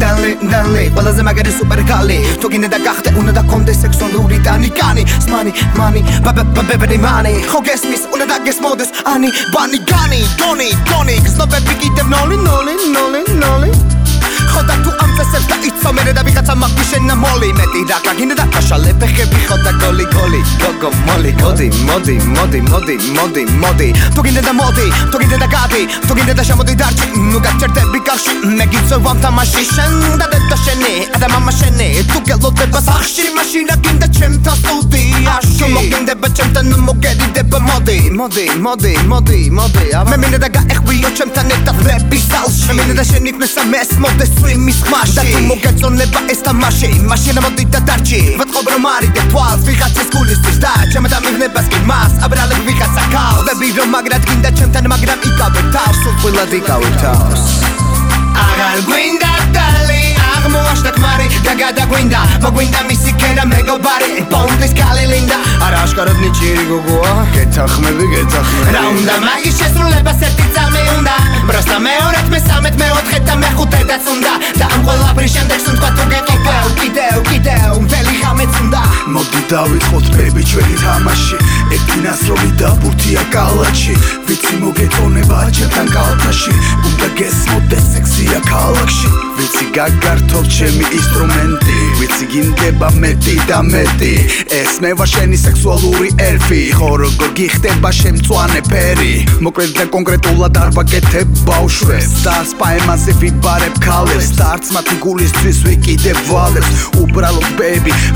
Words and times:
გინდალი 0.00 0.84
ყველაზე 0.96 1.22
მაგარი 1.28 1.52
სუპერკალი 1.52 2.16
თუ 2.40 2.46
გინდა 2.52 2.68
და 2.72 2.78
გახდე 2.86 3.10
უნდა 3.20 3.32
და 3.36 3.42
კონდე 3.50 3.72
სექსუალური 3.82 4.38
დანიკანი. 4.46 5.02
სმანი 5.24 5.52
მანი 5.76 6.00
ბაბა 6.24 6.42
ბაბები 6.56 6.98
მანი. 7.04 7.32
ხო 7.50 7.60
გესმის 7.68 8.02
უნდა 8.14 8.26
და 8.32 8.36
გესმოდეს 8.46 8.90
ანი 9.12 9.28
ბანი 9.54 9.78
განი 9.92 10.20
დონი 10.40 10.68
დონი 10.88 11.16
გზნობები 11.26 11.74
კიდევ 11.82 12.06
ნოლი 12.14 12.36
ნოლი 12.48 12.74
ნოლი 12.96 13.20
ნოლი. 13.42 13.70
ხო 14.52 14.60
და 14.68 14.74
თუ 14.84 14.90
ამ 15.04 15.10
წესებს 15.16 15.49
მოლი 17.80 17.88
მეტი 17.88 18.06
რა 18.06 18.12
გინდა 18.18 18.34
და 18.36 18.44
კაშალე 18.52 18.92
ფეხები 19.00 19.40
ხო 19.48 19.56
და 19.64 19.72
გოლი 19.80 20.04
გოლი 20.12 20.40
გოგო 20.60 20.90
მოლი 21.06 21.32
მოდი 21.40 21.66
მოდი 21.88 22.14
მოდი 22.36 22.60
მოდი 22.68 22.94
მოდი 23.16 23.42
მოდი. 23.62 23.88
თუ 24.14 24.20
გინდა 24.24 24.42
და 24.44 24.52
მოდი 24.60 24.86
თუ 25.10 25.16
გინდა 25.20 25.36
და 25.40 25.48
გადი 25.54 25.82
თუ 26.06 26.12
გინდა 26.16 26.34
და 26.36 26.42
შემოდი 26.48 26.74
დარჩი 26.80 27.06
ნუ 27.32 27.38
გაჩერდები 27.46 28.00
კარში 28.06 28.32
მე 28.58 28.64
გიცო 28.72 28.96
ვამ 29.04 29.16
თამაში 29.24 29.62
შენ 29.74 29.92
და 30.20 30.26
და 30.28 30.56
შენი 30.64 30.94
და 31.20 31.26
მამა 31.32 31.52
შენი 31.58 31.88
თუ 32.10 32.18
გელოდება 32.28 32.80
სახში 32.88 33.24
მაშინა 33.36 33.74
გინდა 33.84 34.06
ჩემთან 34.16 34.56
სტუდიაში 34.60 34.99
თუ 35.60 35.66
მოგინდება 35.76 36.28
ჩემთან 36.36 36.68
მოგედიდება 36.88 37.58
მოდი 37.68 37.96
მოდი 38.18 38.44
მოდი 38.64 38.92
მოდი 39.12 39.40
მოდი. 39.58 39.86
მე 40.10 40.16
მინდა 40.22 40.38
და 40.44 40.48
გაეხვიო 40.56 41.08
ჩემთან 41.18 41.46
ერთად 41.56 41.76
რეპი 41.86 42.20
სალში 42.28 42.68
მე 42.68 42.72
მინდა 42.78 42.94
და 43.00 43.04
შენ 43.10 43.28
იქნეს 43.30 43.54
ამეს 43.62 43.90
მოდეს 44.02 44.30
სვიმის 44.38 44.78
ხმაში 44.86 45.14
და 45.16 45.22
თუ 45.28 45.38
მოგეწონება 45.50 46.20
ეს 46.32 46.40
თამაში 46.46 46.90
მაშინ 47.10 47.36
მოდი 47.44 47.64
და 47.72 47.80
დარჩი. 47.88 48.20
ვეთყობ 48.40 48.66
რომ 48.72 48.84
არიდე 48.94 49.22
თვალს 49.30 49.60
ვიღაცის 49.68 50.08
გულისთვის 50.14 50.58
და 50.64 50.72
ჩემ 50.92 51.06
და 51.12 51.18
მიღნებას 51.24 51.66
კი 51.72 51.80
მას. 51.90 52.12
აბრალებ 52.24 52.60
ვიღაცა 52.68 53.04
ქალს 53.12 53.44
და 53.46 53.52
ვირო 53.60 53.84
მაგრად 53.92 54.22
გინდა 54.28 54.50
ჩემთან 54.58 54.84
მაგრამ 54.92 55.18
იკავებ 55.28 55.66
თავს. 55.76 55.96
სულ 56.02 56.14
ყველად 56.22 56.52
იკავებ 56.60 56.94
თავს. 57.04 57.42
აღარ 58.46 58.78
გვინდა 58.88 59.32
დალი 59.54 60.02
აღმოაშთა 60.32 60.90
ქმარი 60.96 61.26
და 61.44 61.52
გადაგვინდა. 61.62 62.20
მოგვინდა 62.44 62.80
მისი 62.88 63.10
ქენა 63.20 63.44
მეგობარი 63.52 64.10
აშკარად 66.00 66.20
ნიჭიერი 66.24 66.62
გოგოა 66.64 67.10
გეთახმები 67.34 68.04
გეთახმები 68.12 68.72
რა 68.72 68.82
უნდა 68.88 69.14
მაგის 69.20 69.56
შესრულებას 69.60 70.22
ერთი 70.28 70.46
წამი 70.56 70.84
უნდა? 70.96 71.16
ბროსტა 71.48 71.76
მეორეთ 71.84 72.26
მესამეთ 72.34 72.74
მეოთხე 72.80 73.18
და 73.28 73.34
მეხუთე 73.42 73.80
დაც 73.90 74.04
უნდა. 74.14 74.32
და 74.60 74.64
ამ 74.74 74.80
ყველაფრის 74.86 75.30
შემდეგ 75.36 75.58
სულ 75.64 75.76
თქვა 75.76 75.90
თუ 75.96 76.04
გეყიდე 76.12 76.56
კიდევ 76.80 77.16
კიდევ 77.30 77.68
მთელი 77.84 78.12
ხამეც 78.20 78.52
უნდა. 78.64 78.80
მოდი 79.12 79.40
დავიწყოთ 79.52 80.06
ბები 80.16 80.42
ჩვენი 80.50 80.76
თამაში. 80.84 81.36
ეკინასროლი 81.76 82.50
და 82.60 82.70
ბურთია 82.80 83.22
კალაჩი 83.34 83.94
ვიცი 84.26 84.54
მოგეწონება 84.62 85.38
ჩემთან 85.56 85.86
კალთაში. 85.96 86.54
უნდა 86.88 87.08
გესმოდეს 87.20 87.86
სექსია 88.20 88.40
ქალაქში. 88.44 89.08
ვიცი 89.40 89.66
გაგართობ 89.76 90.44
ჩემი 90.52 90.84
ინსტრუმენტი. 90.92 91.76
ვიცი 92.00 92.24
გინდება 92.32 92.88
მეტი 93.00 93.34
და 93.48 93.58
მეტი. 93.64 94.12
ეს 94.60 94.72
მე 94.84 94.90
ვარ 95.00 95.08
შენი 95.08 95.38
სექსუალური 95.40 96.08
ელფი. 96.28 96.60
ხო 96.76 96.90
როგორ 97.00 97.30
გიხდება 97.38 97.90
შემწვანე 98.00 98.60
ფერი? 98.68 99.14
მოკლედ 99.40 99.70
და 99.78 99.84
კონკრეტულად 99.94 100.54
არ 100.62 100.70
ვაკეთებ 100.76 101.28
ბავშვებს 101.48 102.12
და 102.24 102.36
სპაემაზე 102.52 103.12
ვიბარებ 103.20 103.74
ქალებს. 103.80 104.28
და 104.36 104.44
არც 104.52 104.64
მათი 104.74 104.94
გულისთვის 105.04 105.58
ვიკიდებ 105.64 106.18
ვალებს. 106.28 106.70
უბრალოდ 107.00 107.39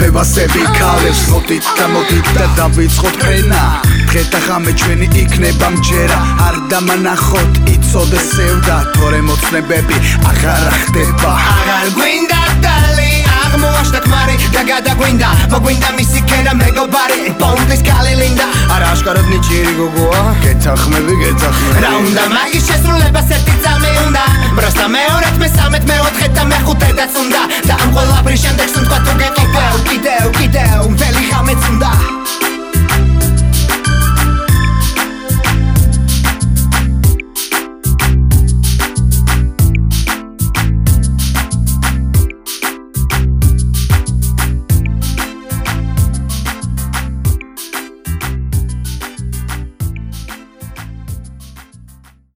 ბები 0.00 0.14
ვევასები 0.16 0.62
ქალებს 0.78 1.20
მოდით 1.28 1.66
და 1.76 1.86
მოდით 1.92 2.28
და 2.32 2.44
დავიწყოთ 2.56 3.16
ფრენა 3.20 3.64
დღე 4.08 4.22
და 4.32 4.38
ღამე 4.46 4.72
ჩვენი 4.80 5.08
იქნება 5.22 5.68
მჯერა 5.76 6.18
არ 6.46 6.56
დამანახოთ 6.72 7.60
იცოდე 7.74 8.20
სევდა 8.30 8.76
თორე 8.96 9.20
მოცნებები 9.28 9.96
აღარ 10.30 10.64
ხდება 10.80 11.32
აღარ 11.52 11.92
გვინდა 11.98 12.40
დალი 12.64 13.10
აღმოაშთა 13.44 14.00
ქმარი 14.06 14.36
და 14.54 14.62
გადაგვინდა. 14.70 15.28
მოგვინდა 15.52 15.88
მისი 15.98 16.20
ქენა 16.30 16.52
მეგობარი 16.62 17.18
პონტის 17.40 17.80
კალილინდა 17.88 18.46
არა 18.74 18.86
აშკარად 18.94 19.26
ნიჭიერი 19.32 19.72
გოგოა 19.80 20.22
გეთახმები 20.44 21.14
გეთახმები 21.22 21.84
რა 21.84 21.92
უნდა 22.00 22.24
მაგის 22.36 22.64
შესრულებას 22.70 23.28
ერთი 23.36 23.54
წამი 23.64 23.92
უნდა? 24.06 24.24
ბროსტა 24.56 24.86
მეორეთ 24.96 25.36
მესამეთ 25.42 25.84
მეოთხე 25.90 26.28
და 26.36 26.42
მეხუთე 26.52 26.90
დაც 27.00 27.12
უნდა 27.24 27.42
და 27.68 27.74
ამ 27.82 27.88
ყველაფრის 27.96 28.40
შემდეგ 28.44 28.68